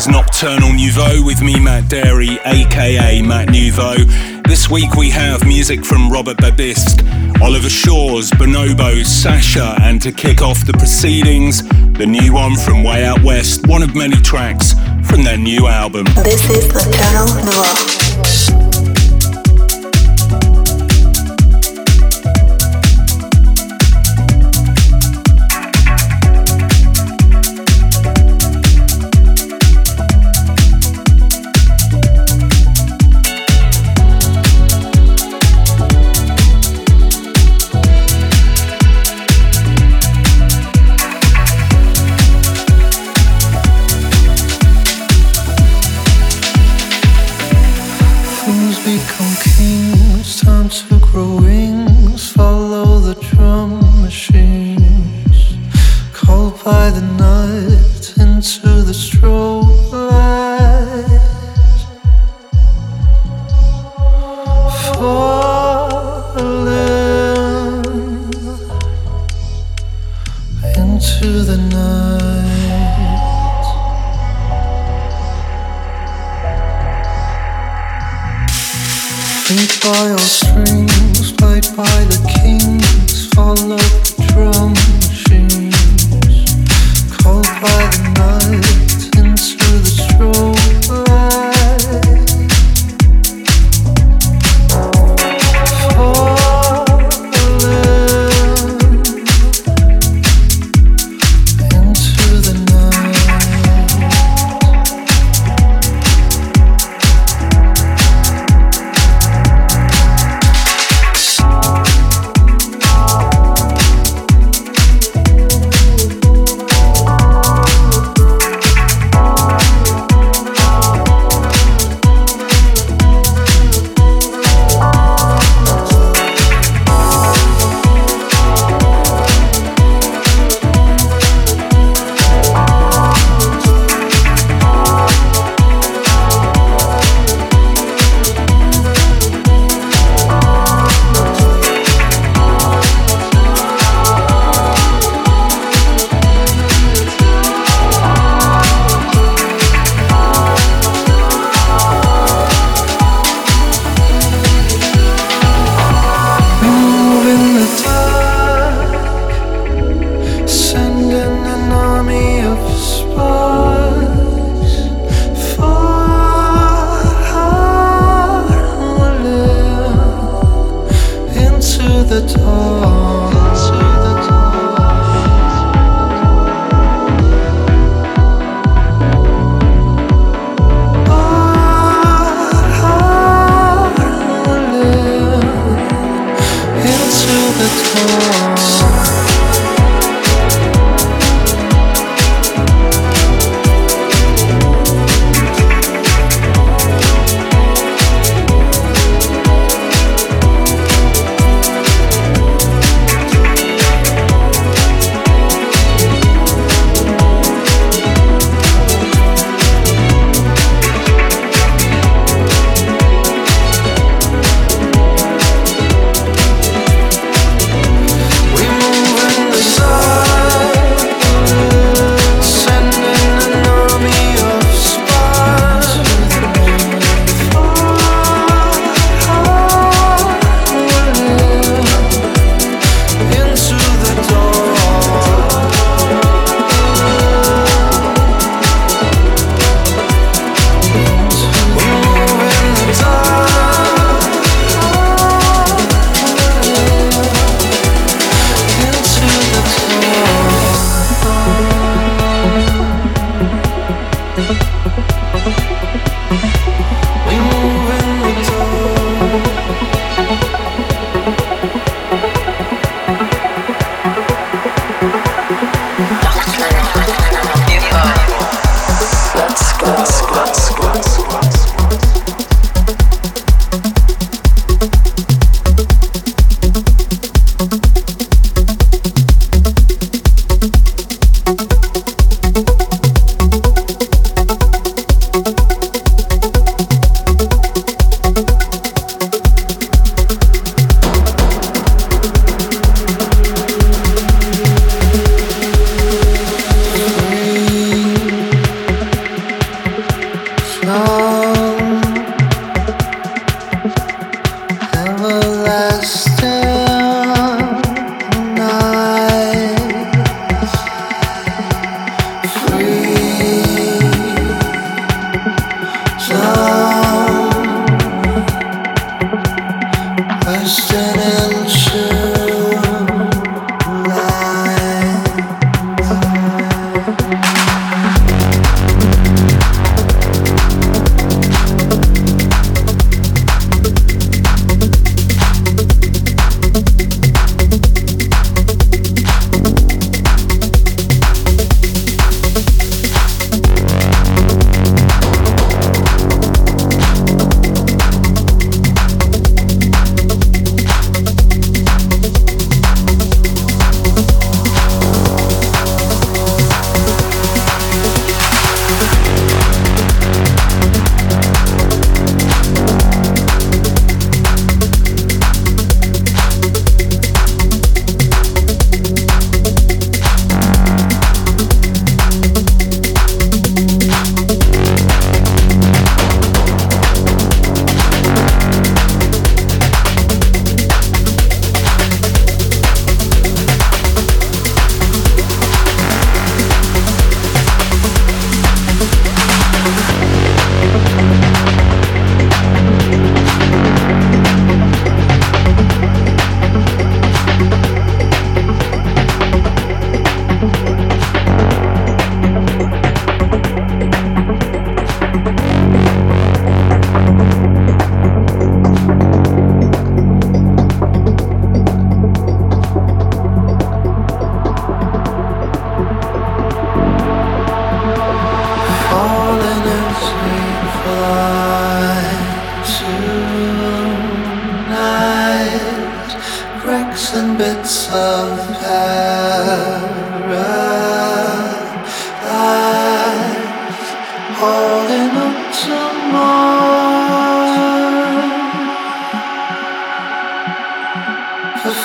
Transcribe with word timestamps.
is 0.00 0.08
Nocturnal 0.08 0.72
Nouveau 0.72 1.22
with 1.22 1.42
me, 1.42 1.60
Matt 1.60 1.84
Darey, 1.84 2.38
aka 2.46 3.20
Matt 3.20 3.50
Nouveau. 3.50 3.96
This 4.44 4.70
week 4.70 4.94
we 4.94 5.10
have 5.10 5.46
music 5.46 5.84
from 5.84 6.10
Robert 6.10 6.38
Babicz, 6.38 6.96
Oliver 7.42 7.68
Schories, 7.68 8.30
Bonobo, 8.30 9.04
Sasha, 9.04 9.76
and 9.82 10.00
to 10.00 10.10
kick 10.10 10.40
off 10.40 10.64
the 10.64 10.72
proceedings, 10.72 11.62
the 11.98 12.06
new 12.06 12.32
one 12.32 12.56
from 12.56 12.82
Way 12.82 13.04
Out 13.04 13.22
West, 13.22 13.66
one 13.66 13.82
of 13.82 13.94
many 13.94 14.16
tracks 14.16 14.72
from 15.04 15.22
their 15.22 15.36
new 15.36 15.66
album. 15.66 16.04
This 16.24 16.48
is 16.48 16.72
Nocturnal 16.72 17.44
Nouveau. 17.44 18.69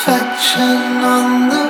It 0.07 0.11
is 0.11 0.55
no 1.01 1.64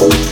Thank 0.00 0.29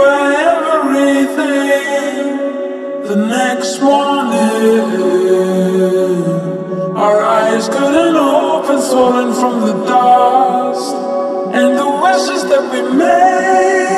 were 0.00 0.32
everything. 0.52 2.24
The 3.10 3.16
next 3.16 3.80
morning, 3.80 4.86
our 6.96 7.20
eyes 7.38 7.68
couldn't 7.68 8.16
open, 8.16 8.80
swollen 8.80 9.30
from 9.40 9.54
the 9.68 9.76
dust. 9.84 10.94
And 11.58 11.76
the 11.76 11.90
wishes 12.04 12.42
that 12.50 12.64
we 12.72 12.80
made 12.96 13.89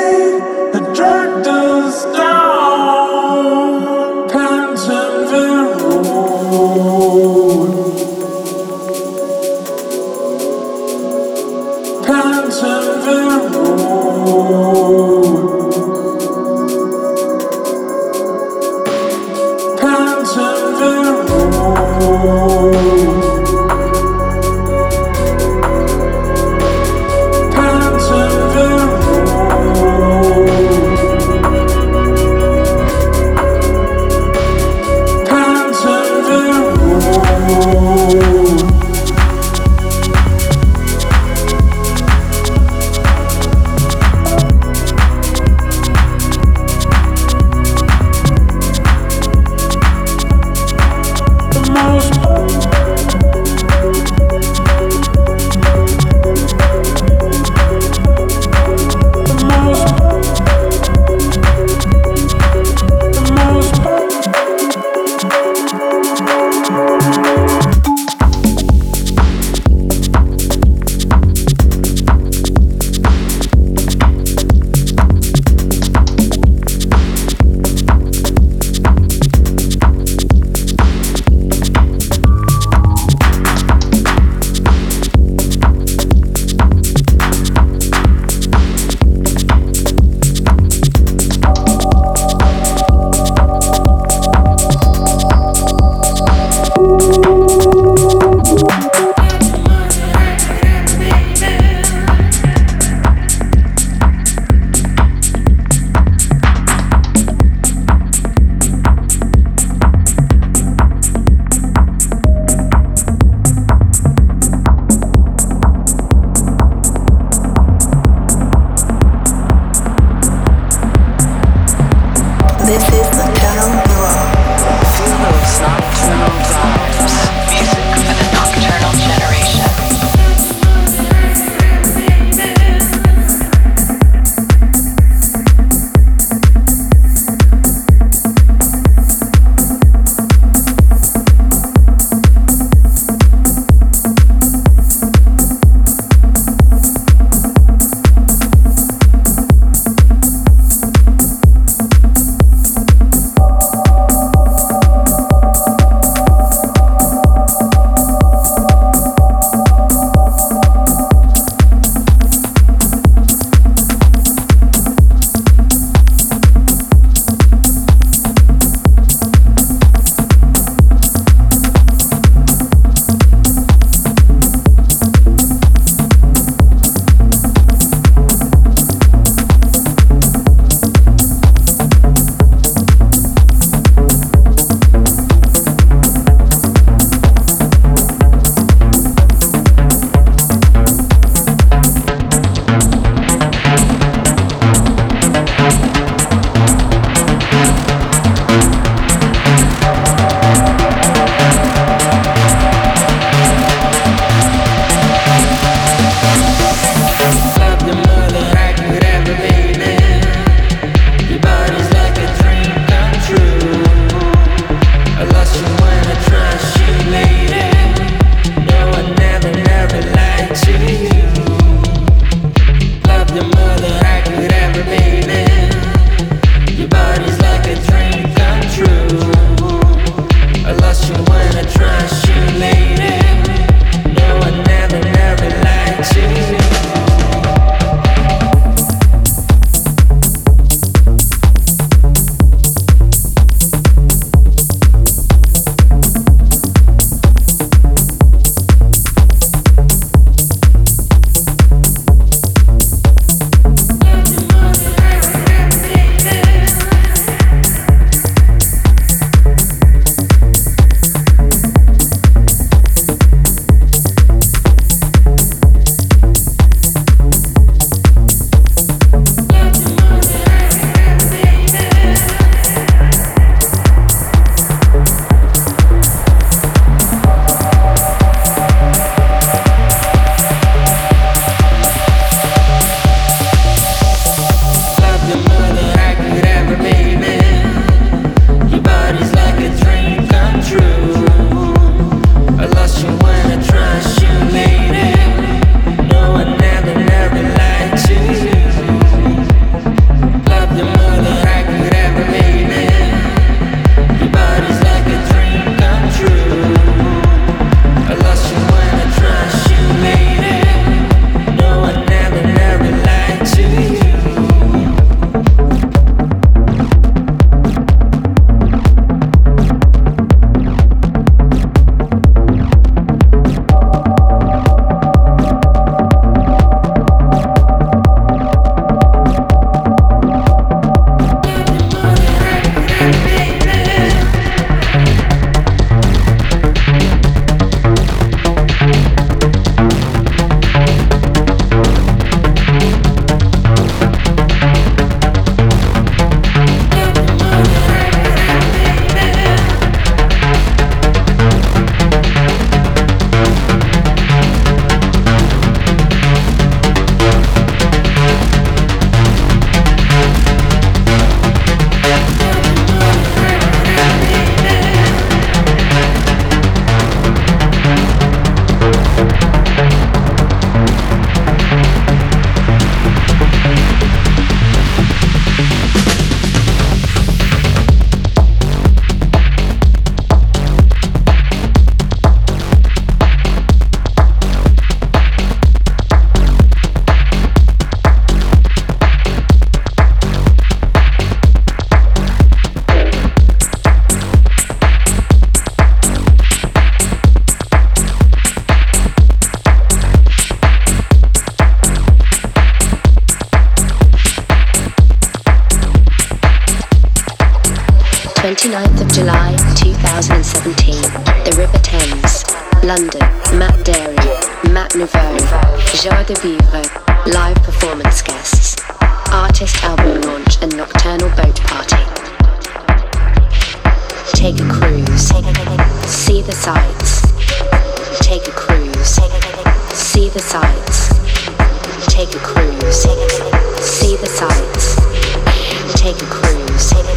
sexy. 436.83 437.12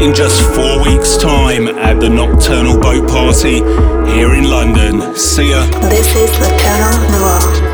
In 0.00 0.14
just 0.14 0.40
four 0.54 0.82
weeks' 0.82 1.18
time 1.18 1.68
at 1.68 2.00
the 2.00 2.08
Nocturnal 2.08 2.80
Boat 2.80 3.06
Party 3.08 3.56
here 4.12 4.34
in 4.34 4.44
London. 4.44 5.14
See 5.14 5.50
ya. 5.50 5.66
This 5.90 6.14
is 6.16 6.30
the 6.38 6.48
Nocturnal 6.48 7.10
Noir. 7.10 7.69